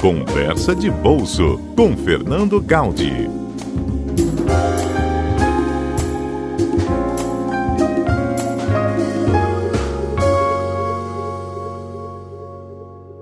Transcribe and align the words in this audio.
Conversa 0.00 0.76
de 0.76 0.88
Bolso 0.88 1.58
com 1.74 1.96
Fernando 1.96 2.60
Gaudi. 2.60 3.28